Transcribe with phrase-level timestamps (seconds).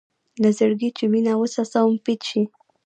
[0.41, 2.41] له زړګي چې وينه وڅڅوم بېت شي.